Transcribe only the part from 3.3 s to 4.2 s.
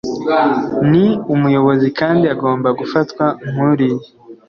nkuriya.